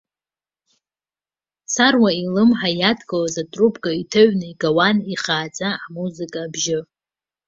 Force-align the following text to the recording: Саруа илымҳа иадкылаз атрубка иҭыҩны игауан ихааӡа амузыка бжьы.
Саруа 1.73 2.11
илымҳа 2.23 2.69
иадкылаз 2.79 3.35
атрубка 3.41 3.91
иҭыҩны 4.01 4.45
игауан 4.51 4.97
ихааӡа 5.13 5.69
амузыка 5.83 6.43
бжьы. 6.53 6.79